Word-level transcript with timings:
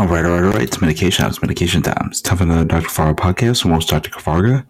All 0.00 0.08
right, 0.08 0.24
all 0.24 0.30
right, 0.30 0.44
all 0.44 0.52
right. 0.52 0.62
It's 0.62 0.80
medication. 0.80 1.26
It's 1.26 1.42
medication 1.42 1.82
time. 1.82 2.08
It's 2.10 2.22
time 2.22 2.38
for 2.38 2.46
the 2.46 2.64
Dr. 2.64 2.86
Kavarga 2.88 3.16
podcast. 3.16 3.66
I'm 3.66 3.72
host 3.72 3.90
Dr. 3.90 4.08
Kavarga. 4.08 4.64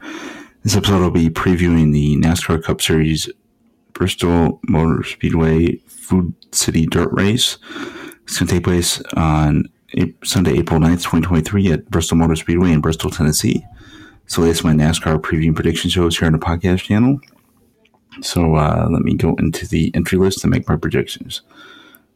This 0.64 0.76
episode 0.76 1.03
will 1.03 1.12
be 1.12 1.30
previewing 1.30 1.92
the 1.92 2.17
NASCAR 2.17 2.60
Cup 2.60 2.83
Series 2.83 3.31
Bristol 3.93 4.58
Motor 4.67 5.05
Speedway 5.05 5.77
Food 5.87 6.35
City 6.51 6.85
Dirt 6.85 7.11
Race. 7.13 7.58
It's 8.25 8.41
going 8.41 8.48
to 8.48 8.55
take 8.55 8.64
place 8.64 9.01
on 9.16 9.66
Sunday, 10.25 10.59
April 10.59 10.80
9th, 10.80 11.05
2023 11.05 11.75
at 11.75 11.89
Bristol 11.89 12.17
Motor 12.17 12.35
Speedway 12.35 12.73
in 12.73 12.81
Bristol, 12.81 13.09
Tennessee. 13.09 13.65
So 14.27 14.43
this 14.43 14.59
is 14.59 14.65
my 14.65 14.73
NASCAR 14.73 15.21
preview 15.21 15.47
and 15.47 15.55
prediction 15.55 15.91
shows 15.91 16.19
here 16.19 16.27
on 16.27 16.33
the 16.33 16.41
podcast 16.41 16.81
channel. 16.81 17.21
So 18.21 18.57
uh, 18.57 18.89
let 18.91 19.03
me 19.03 19.15
go 19.15 19.37
into 19.37 19.69
the 19.69 19.93
entry 19.95 20.19
list 20.19 20.43
and 20.43 20.51
make 20.51 20.69
my 20.69 20.75
predictions. 20.75 21.43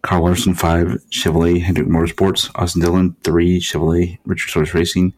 Kyle 0.05 0.23
Larson, 0.23 0.53
5, 0.53 0.99
Chevrolet 1.09 1.63
Hendrick 1.63 1.89
Motorsports. 1.89 2.51
Austin 2.57 2.83
Dillon, 2.83 3.17
3, 3.25 3.59
Chevrolet 3.59 4.19
Richard 4.27 4.51
Childress 4.51 4.75
Racing. 4.75 5.15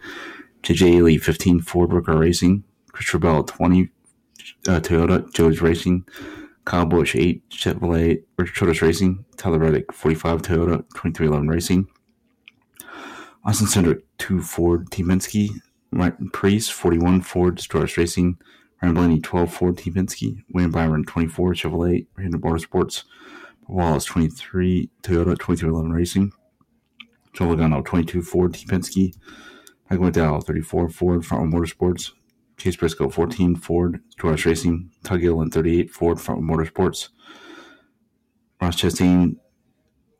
JJ 0.62 1.02
Lee, 1.02 1.18
15, 1.18 1.60
Ford 1.60 1.90
Brooker 1.90 2.16
Racing. 2.16 2.62
Christopher 2.92 3.18
Bell, 3.18 3.42
20, 3.42 3.88
uh, 4.68 4.78
Toyota 4.78 5.28
Joe's 5.34 5.60
Racing. 5.60 6.06
Kyle 6.64 6.86
Busch, 6.86 7.16
8, 7.16 7.50
Chevrolet 7.50 8.22
Richard 8.38 8.54
Childress 8.54 8.80
Racing. 8.80 9.24
Tyler 9.36 9.58
Reddick, 9.58 9.92
45, 9.92 10.42
Toyota 10.42 10.76
2311 10.94 11.48
Racing. 11.48 11.88
Austin 13.44 13.66
Cindric, 13.66 14.02
2, 14.18 14.40
Ford 14.40 14.88
Team 14.92 15.08
Penske. 15.08 15.48
Martin 15.90 16.30
Preece, 16.30 16.68
41, 16.68 17.22
Ford 17.22 17.58
Childress 17.58 17.98
Racing. 17.98 18.38
Ryan 18.80 18.94
Blaney, 18.94 19.20
12, 19.20 19.52
Ford 19.52 19.78
Team 19.78 19.94
Penske. 19.94 20.44
William 20.52 20.70
Byron, 20.70 21.04
24, 21.04 21.54
Chevrolet 21.54 22.06
Hendrick 22.16 22.40
Motorsports. 22.44 23.02
Wallace 23.68 24.04
23, 24.04 24.90
Toyota 25.02 25.36
2311 25.38 25.92
Racing. 25.92 26.32
Joe 27.32 27.46
Logano 27.46 27.84
22, 27.84 28.22
Ford 28.22 28.54
Team 28.54 28.68
Penske. 28.68 29.12
Michael 29.90 30.10
McDowell 30.10 30.44
34, 30.44 30.88
Ford 30.88 31.26
Front 31.26 31.52
Motorsports. 31.52 32.12
Chase 32.56 32.76
Briscoe 32.76 33.10
14, 33.10 33.56
Ford 33.56 34.00
Toyota 34.18 34.46
Racing. 34.46 34.90
Todd 35.02 35.20
Gilliland 35.20 35.52
38, 35.52 35.90
Ford 35.90 36.20
Front 36.20 36.42
Motorsports. 36.42 37.08
Ross 38.60 38.76
Chastain 38.76 39.36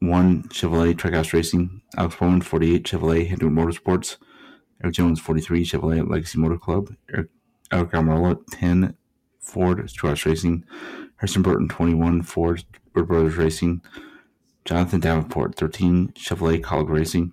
1, 0.01 0.43
Chevrolet 0.49 0.95
Trackhouse 0.95 1.33
Racing. 1.33 1.81
Alex 1.97 2.17
Bowman 2.17 2.41
48, 2.41 2.85
Chevrolet 2.85 3.29
Hendrick 3.29 3.53
Motorsports. 3.53 4.17
Erik 4.83 4.95
Jones 4.95 5.21
43, 5.21 5.65
Chevrolet 5.65 6.09
Legacy 6.09 6.39
Motor 6.39 6.59
Club. 6.59 6.95
Aric, 7.15 7.29
Aric 7.71 7.93
Almirola 7.93 8.39
10, 8.51 8.95
Ford 9.39 9.79
Toyota 9.79 10.27
Racing. 10.27 10.65
Harrison 11.17 11.43
Burton 11.43 11.69
21, 11.69 12.23
Ford 12.23 12.65
Wood 12.97 13.09
Brothers 13.09 13.37
Racing, 13.37 13.83
Jonathan 14.65 15.01
Davenport, 15.01 15.55
13, 15.55 16.09
Chevrolet 16.15 16.61
Kaulig 16.61 16.89
Racing, 16.89 17.33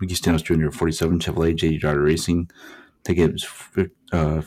Ricky 0.00 0.14
Stenhouse 0.14 0.42
Jr., 0.42 0.70
47, 0.70 1.20
Chevrolet 1.20 1.56
JD 1.56 1.80
Driver 1.80 2.02
Racing, 2.02 2.50
Ted 3.04 3.38
uh, 4.12 4.42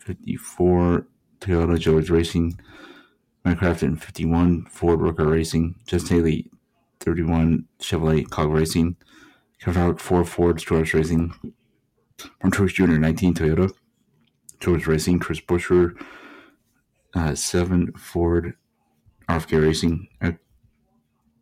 54, 0.00 1.06
Toyota 1.40 1.78
George 1.78 2.10
Racing, 2.10 2.60
Minecraft 3.46 3.84
in 3.84 3.96
51, 3.96 4.66
Ford 4.66 5.00
Rooker 5.00 5.30
Racing, 5.30 5.76
Justin 5.86 6.18
Haley, 6.18 6.50
31, 7.00 7.64
Chevrolet 7.80 8.26
Kaulig 8.26 8.54
Racing, 8.54 8.96
Kevin 9.60 9.82
Harvick, 9.82 10.00
4, 10.00 10.24
Ford 10.24 10.58
George 10.58 10.92
Racing, 10.92 11.32
Ron 12.42 12.52
Truex 12.52 12.74
Jr., 12.74 12.98
19, 12.98 13.34
Toyota, 13.34 13.72
George 14.60 14.86
Racing, 14.86 15.20
Chris 15.20 15.40
Buescher, 15.40 15.92
uh, 17.14 17.34
7, 17.34 17.92
Ford 17.92 18.54
RFK 19.28 19.62
Racing 19.62 20.08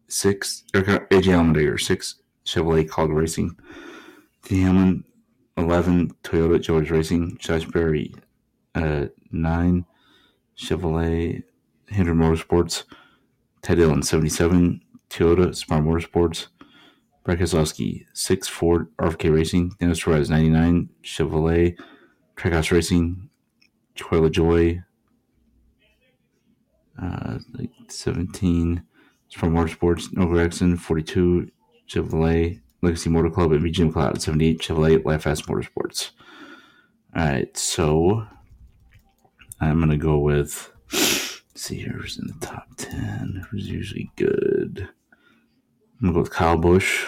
six, 0.09 0.65
AJ 0.75 1.07
Allmendinger, 1.11 1.81
six, 1.81 2.17
Chevrolet 2.45 2.89
Kaulig 2.89 3.15
Racing, 3.15 3.57
T. 4.43 4.61
Hamlin, 4.61 5.05
11, 5.57 6.13
Toyota 6.23 6.61
George 6.61 6.91
Racing, 6.91 7.39
Berry, 7.73 8.15
uh, 8.75 9.07
9, 9.33 9.85
Chevrolet 10.57 11.43
Hendrick 11.89 12.17
Motorsports, 12.17 12.85
Ty 13.63 13.75
Dillon, 13.75 14.03
77, 14.03 14.81
Toyota 15.11 15.55
Smart 15.55 15.85
Motorsports, 15.85 16.49
Brad 17.25 17.39
Keselowski, 17.39 18.05
6, 18.13 18.49
Ford 18.49 18.89
RFK 18.99 19.35
Racing, 19.35 19.73
Dennis 19.81 20.01
Torres, 20.01 20.31
99, 20.31 20.89
Chevrolet 21.03 21.77
Trackhouse 22.37 22.71
Racing, 22.71 23.29
Joy 23.95 24.29
Joy, 24.29 24.83
uh, 27.37 27.59
like 27.59 27.71
17 27.89 28.83
from 29.35 29.55
Motorsports, 29.55 30.13
Noah 30.13 30.27
Gragson, 30.27 30.79
42 30.79 31.51
Chevrolet 31.89 32.61
Legacy 32.83 33.11
Motor 33.11 33.31
Club, 33.31 33.53
and 33.53 33.73
Jim 33.73 33.93
Cloud, 33.93 34.21
78 34.21 34.61
Chevrolet 34.61 35.05
Live 35.05 35.23
Fast 35.23 35.47
Motorsports. 35.47 36.11
All 37.17 37.25
right, 37.25 37.57
so 37.57 38.27
I'm 39.61 39.81
gonna 39.81 39.97
go 39.97 40.19
with. 40.19 40.73
see 41.55 41.77
here 41.77 41.97
who's 41.99 42.19
in 42.19 42.27
the 42.27 42.47
top 42.47 42.69
10. 42.77 43.47
Who's 43.51 43.69
usually 43.69 44.11
good? 44.17 44.89
I'm 45.99 46.09
gonna 46.09 46.13
go 46.13 46.21
with 46.21 46.31
Kyle 46.31 46.59
Busch, 46.59 47.07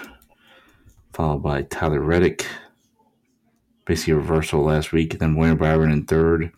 followed 1.13 1.43
by 1.43 1.63
Tyler 1.63 2.01
Reddick. 2.01 2.47
Basically, 3.85 4.15
reversal 4.15 4.63
last 4.63 4.93
week. 4.93 5.19
Then 5.19 5.37
William 5.37 5.59
Byron 5.59 5.93
in 5.93 6.05
third. 6.07 6.53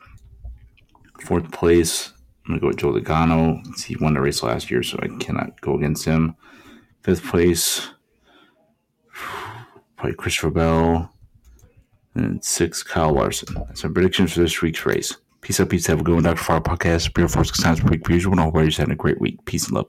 Fourth 1.21 1.51
place, 1.53 2.13
I'm 2.51 2.59
gonna 2.59 2.63
go 2.63 2.67
with 2.67 2.79
Joe 2.79 2.93
Logano. 2.93 3.63
He 3.85 3.95
won 3.97 4.15
the 4.15 4.21
race 4.21 4.43
last 4.43 4.73
year, 4.73 4.83
so 4.83 4.99
I 5.01 5.07
cannot 5.19 5.61
go 5.61 5.77
against 5.77 6.05
him. 6.05 6.35
Fifth 7.05 7.23
place, 7.23 7.89
probably 9.97 10.17
Christopher 10.17 10.51
Bell. 10.51 11.15
And 12.17 12.45
six, 12.45 12.83
Kyle 12.83 13.13
Larson. 13.13 13.55
That's 13.55 13.85
our 13.85 13.91
predictions 13.91 14.33
for 14.33 14.41
this 14.41 14.61
week's 14.61 14.85
race. 14.85 15.17
Peace 15.43 15.61
out, 15.61 15.69
peace. 15.69 15.87
Have 15.87 16.01
a 16.01 16.03
good 16.03 16.15
one, 16.15 16.25
Dr. 16.25 16.43
Far 16.43 16.61
Podcast. 16.61 17.15
Beer 17.15 17.29
Force 17.29 17.53
week, 17.85 18.03
per 18.03 18.15
usual. 18.15 18.39
I 18.41 18.43
hope 18.43 18.49
everybody's 18.49 18.77
having 18.77 18.95
a 18.95 18.97
great 18.97 19.21
week. 19.21 19.45
Peace 19.45 19.67
and 19.67 19.77
love, 19.77 19.89